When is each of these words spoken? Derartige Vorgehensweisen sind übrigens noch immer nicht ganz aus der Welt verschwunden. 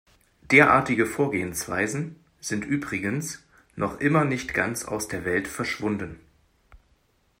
Derartige 0.49 1.05
Vorgehensweisen 1.05 2.15
sind 2.39 2.65
übrigens 2.65 3.43
noch 3.75 3.99
immer 3.99 4.25
nicht 4.25 4.55
ganz 4.55 4.83
aus 4.83 5.07
der 5.07 5.25
Welt 5.25 5.47
verschwunden. 5.47 6.19